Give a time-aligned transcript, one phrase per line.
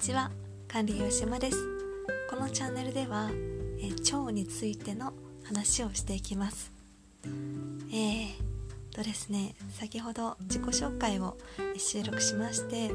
[0.00, 0.30] ちは
[0.66, 1.58] 管理栄島です。
[2.30, 3.30] このチャンネルでは、
[3.78, 5.12] え、腸についての
[5.44, 6.72] 話をしていきます。
[7.22, 11.36] えー、とですね先ほど自己紹介を
[11.76, 12.88] 収録しまして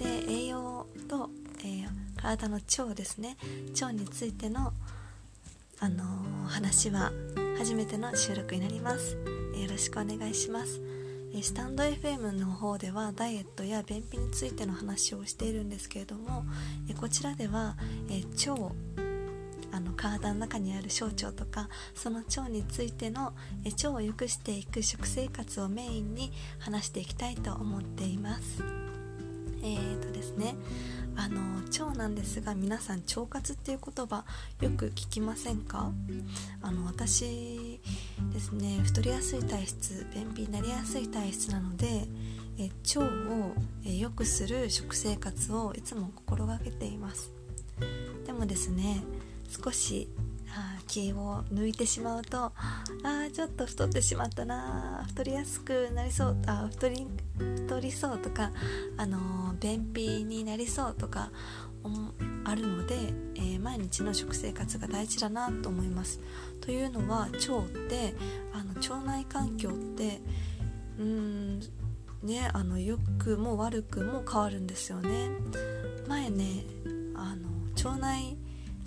[0.00, 1.30] で栄養と、
[1.60, 1.88] えー、
[2.20, 3.36] 体の腸ですね。
[3.80, 4.72] 腸についての
[5.78, 7.12] あのー、話は
[7.56, 9.12] 初めての収録になります。
[9.12, 10.97] よろしくお願いします。
[11.42, 16.44] スタンド FM の方ではダイエットや便秘についての話をしているんですけれども
[16.98, 17.76] こちらでは
[18.46, 18.72] 腸
[19.70, 28.87] あの体の中にある小腸とかその腸についての腸を良くしていく食生活をメインに話していきたいと思っています。
[29.62, 30.54] えーとですね
[31.16, 34.24] あの腸なんですが皆さん腸活っていう言葉
[34.60, 35.90] よく聞きませんか？
[36.62, 37.80] あの私
[38.32, 42.06] ですね太りやすい体質便秘になりやすい体質なので
[42.58, 47.32] え腸を良くする食生活をいつも心がけています。
[48.26, 49.02] でもですね
[49.48, 50.08] 少し
[50.86, 57.06] 気を抜いてしまうとあーちょっと太ってしまったな太りやすくなりそうあ太り
[57.38, 58.50] 太りそうとか、
[58.96, 61.30] あのー、便秘になりそうとか
[62.44, 62.96] あるので、
[63.36, 66.20] えー、毎日の食生活が大事だなと思います。
[66.60, 68.14] というのは腸って
[68.52, 70.20] あの腸内環境って
[70.98, 71.60] うん
[72.22, 75.28] ねあの良くも悪くも変わるんですよね。
[76.08, 76.64] 前ね
[77.14, 78.36] あの腸内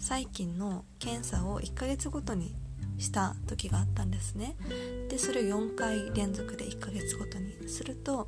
[0.02, 2.56] 細菌の検査を1ヶ月ごとに
[2.98, 4.56] した時があったんですね。
[5.10, 8.28] でそれを4回連続で1ヶ月ごとにすると、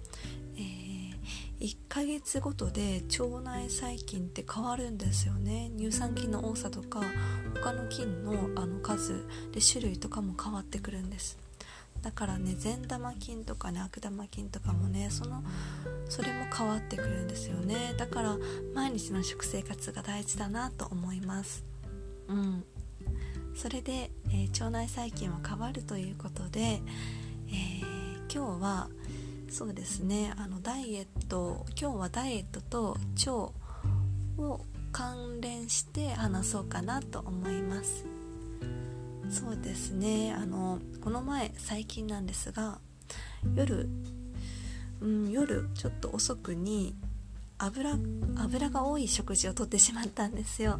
[0.56, 1.16] えー、
[1.60, 5.72] 1ヶ月ごとで腸内細菌って変わるんですよね。
[5.76, 7.02] 乳酸菌の多さとか
[7.56, 11.42] 他の菌のあの数で種類とかも変わってくるんです。
[12.04, 15.42] だからね善玉菌とかね悪玉菌とかもねその
[16.10, 17.95] それも変わってくるんですよね。
[17.98, 18.38] だから
[18.76, 21.64] 毎日の食生活が大事だなと思います。
[22.27, 22.64] うん。
[23.55, 28.89] それで、えー、腸内細菌は変わるということで、えー、今日は
[29.50, 33.32] そうですねあのダイエット今日はダイエットと腸
[34.42, 34.61] を
[34.92, 38.06] 関連して話そうかなと思います。
[39.30, 40.34] そうですね。
[40.38, 42.80] あのこの前最近なんですが
[43.56, 43.89] 夜、
[45.02, 46.95] うん、夜ちょっと遅くに
[47.58, 47.98] 油
[48.38, 50.80] 油が多い食事をとってしまったんですよ。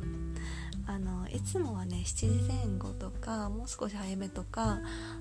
[0.86, 4.80] あのいつもはね7時前後とかもう少し早めとか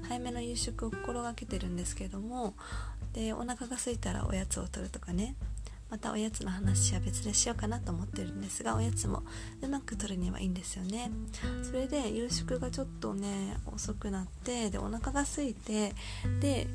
[0.09, 2.55] 早めの夕食を心がけてるんですけども
[3.13, 5.37] でお腹が空いたらおやつを取るとかね。
[5.93, 9.25] またおやつの話は別でしようかなと思ってるんですがおやつも
[9.61, 11.11] うまく取るにはいいんですよね。
[11.63, 15.93] それで夕食がちょっとね遅くなってでお腹が空いて
[16.41, 16.67] で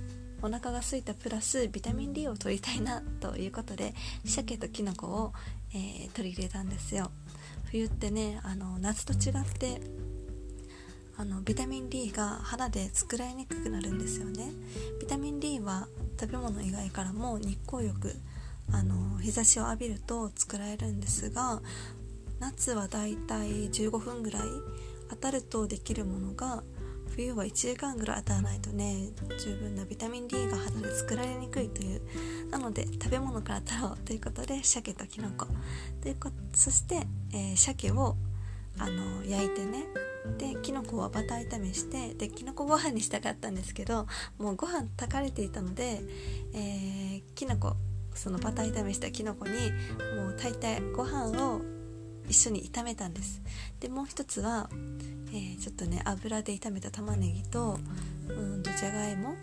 [0.43, 5.33] お腹が空いたプラスビタミン D を取りたいなということで鮭ときのこを、
[5.73, 7.09] えー、取り入れたんですよ。
[7.71, 9.81] 冬ってねあの夏と違って
[11.17, 14.51] あのビタミン D が肌で作られにくくなるんですよね。
[15.01, 15.87] ビタミン D は
[16.19, 18.15] 食べ物以外からも日光浴
[18.71, 21.61] あの日差しを浴びると作られるんですが
[22.39, 24.43] 夏はだいたい15分ぐらい
[25.09, 26.63] 当たるとできるものが
[27.09, 32.01] 冬は1時間ぐらい当たらないとね十分なビタミン D が肌で作られにくいという
[32.51, 35.47] なので食べ物から取ろうということで鮭ときのこ
[36.01, 36.17] という
[36.53, 38.15] そして、えー、鮭を
[38.77, 39.85] あの焼いてね
[40.37, 44.05] できのこはバター炒めしてできのこご飯にしたかったんですけど
[44.37, 46.01] もうご飯炊かれていたので、
[46.53, 47.75] えー、きのこ
[48.17, 49.53] そのバター炒めしたきのこに
[50.15, 51.61] もう炊いてご飯を
[52.27, 53.41] 一緒に炒めたんです。
[53.79, 54.69] でもう一つは、
[55.29, 57.79] えー、ちょっとね油で炒めた玉ねぎと
[58.27, 59.35] うんとじゃがいも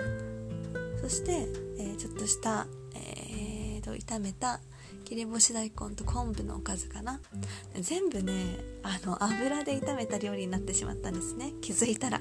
[1.01, 1.47] そして、
[1.79, 4.61] えー、ちょっとした、えーと、炒めた
[5.05, 7.21] 切り干し大根と昆布のおかずかな。
[7.79, 11.53] 全部ねあの油で炒めた料理になってしまったんですね。
[11.61, 12.21] 気づいたら。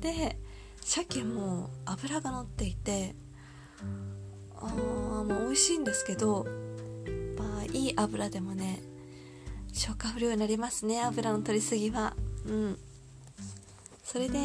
[0.00, 0.38] で
[0.80, 3.14] 鮭も油が乗っていて
[4.60, 6.46] あもう美味しいんですけど、
[7.36, 8.80] まあ、いい油でもね
[9.72, 12.14] 消化不良になりますね油の取りすぎは。
[12.46, 12.78] うん。
[14.02, 14.38] それで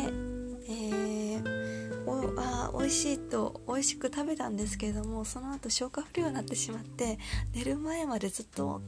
[0.66, 7.20] えー、おあ美味しいと美味しく食べたんですけれどもその後消化不良になってしまって
[7.54, 8.82] 寝る前までずっと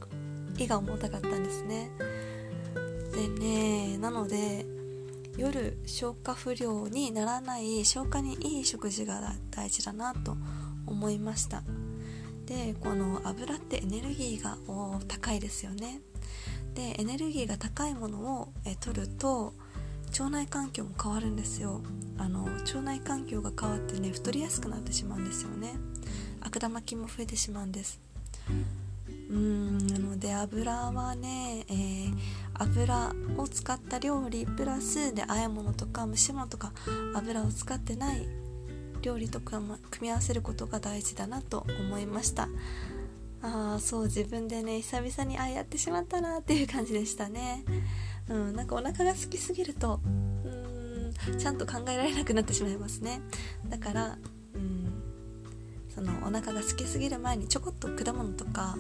[0.58, 1.90] 胃が重たかったんですね。
[3.14, 4.66] でねなので
[5.38, 10.40] 夜消化不良にならない消化にいい食事が大事だなと思
[10.88, 11.64] 思いました。
[12.46, 14.58] でこの油ってエネルギーが
[15.08, 16.02] 高いですよね。
[16.74, 19.54] でエネルギーが高いものをえ取ると
[20.10, 21.82] 腸内環境も変わるんですよ。
[22.18, 25.74] あの腸内環境が変わってね太りやすくなってしまうんですよね。
[26.42, 28.00] 悪玉菌も増えてしまうんです。
[29.30, 32.14] うんなので油はね、えー、
[32.54, 36.72] 油を使った料理プラスで和え物とか蒸し物とか
[37.16, 38.28] 油を使ってない
[39.06, 42.50] 料理とかも組み合わせることが大事だなと思いました。
[43.42, 47.64] ああそう自分でね久々にああやってしまったなっていう感じでしたね。
[48.28, 53.22] うんなんかお腹が空きすぎるとうんちゃんと考えられなくなってしまいますね。
[53.68, 54.18] だから
[54.56, 54.92] うん
[55.94, 58.76] そのお腹が空きすぎる前にちょこっと果物とか、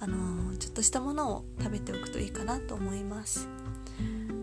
[0.00, 3.48] あのー、ちょっとしたものを食べておくといいかなと思います。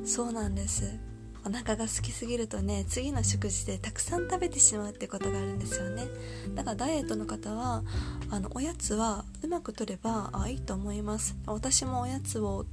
[0.06, 1.15] そうなんです。
[1.45, 6.07] お腹が空きすぎるとね次の食事でたくさん食べてしまうってことがあるんですよね。
[6.56, 7.83] だからダイエットの方は
[8.31, 11.36] あのおやつはうまくとればあいいと思います。
[11.45, 12.65] 私もおやつを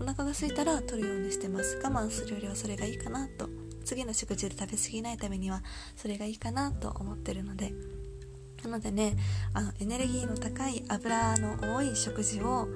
[0.00, 1.80] お腹が空いたら取るようにしてます。
[1.82, 3.48] 我慢するよりはそれがいいかなと。
[3.84, 5.62] 次の食事で食べ過ぎないためには
[5.96, 7.72] それがいいかなと思ってるので。
[8.62, 9.16] なのでね
[9.54, 12.68] あのエネルギーの高い油の多い食事を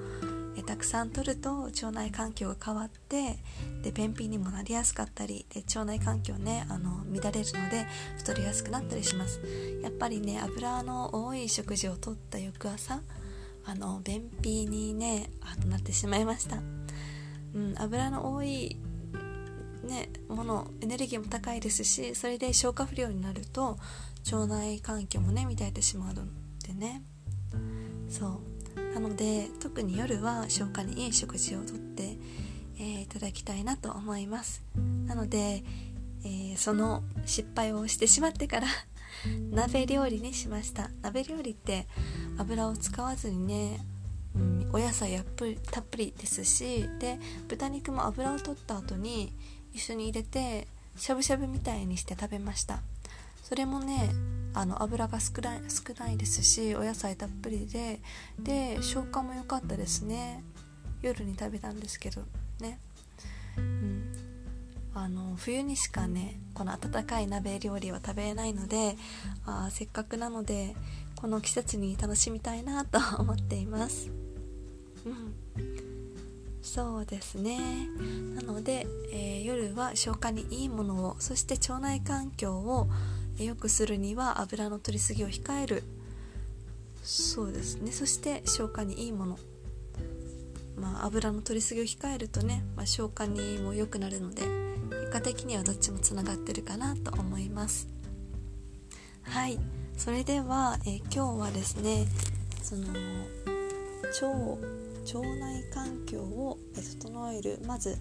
[0.65, 3.37] たくさん取ると腸内環境が変わって
[3.83, 7.85] で便秘にもなりやすかったりで腸内環境ねあの乱れるので
[8.17, 9.39] 太りやすくなったりします。
[9.81, 13.01] やっぱりね油の多い食事をとった翌朝
[13.65, 16.57] あの便秘にねあなってしまいました、
[17.53, 18.77] うん、油の多い
[19.85, 23.77] ね、ものエネルギーも高いですしそれで消化不良になると
[24.31, 26.23] 腸内環境もね乱れてしまうの
[26.65, 27.03] でね。
[28.09, 28.54] そう。
[28.93, 32.17] なので特に夜は消化にいい食事をとって、
[32.77, 34.63] えー、いただきたいなと思います。
[35.05, 35.63] なので、
[36.23, 38.67] えー、その失敗をしてしまってから
[39.51, 40.89] 鍋料理にしました。
[41.01, 41.87] 鍋料理って
[42.37, 43.79] 油を使わずにね
[44.35, 47.17] うん、お野菜やっぷりたっぷりですしで
[47.47, 49.33] 豚肉も油を取った後に
[49.73, 50.67] 一緒に入れて
[50.97, 52.81] しゃぶしゃぶみたいにして食べました。
[53.43, 54.09] それもね
[54.55, 57.99] あの油が少ない少ないですしお野菜たっぷりで
[58.39, 60.43] で消化も良かったですね。
[61.01, 62.23] 夜に食べたんですけど
[62.61, 62.79] ね。
[63.57, 64.11] うん。
[64.93, 68.95] あの冬にしかねこの温かい鍋料理は食べれないので
[69.45, 70.73] あせっかくなので
[71.17, 74.09] この季節に楽しみたいなと思っています。
[75.05, 75.35] うん。
[76.61, 77.59] そうですね。
[78.35, 82.87] なので、えー、夜は消化にいいものをそして腸内環境を
[83.43, 85.83] 良くするには油の取りすぎを控える。
[87.03, 87.91] そうですね。
[87.91, 89.39] そして消化にいいもの。
[90.77, 94.43] まあ油の取りすぎを控えるとね、まあ、消化にも良くなるので
[94.89, 97.87] 結果的にはどっちもつながってるかなと思います。
[99.23, 99.59] はい。
[99.97, 102.05] それでは、えー、今日はですね
[102.61, 104.27] その腸
[105.05, 107.59] 腸内環境を整える。
[107.65, 107.97] まず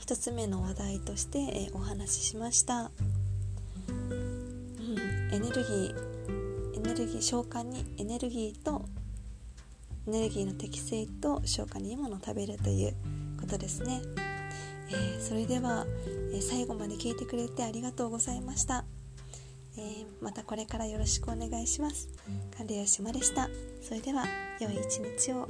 [0.00, 2.90] 1つ目の話題として、えー、お話ししました。
[5.30, 8.86] エネルギーエネルギー消化にエネルギーと
[10.06, 12.94] エネルギーの適正と消化にいいものを食べるという
[13.38, 14.00] ことですね、
[14.90, 15.84] えー、それでは、
[16.32, 18.84] えー、最後まで聞いてくれてありがとうございました、
[19.76, 22.08] えー、またこれからよろしくお願いします。
[22.56, 23.48] 管理吉島でした。
[23.82, 24.24] それでは
[24.60, 25.46] 良い一日を。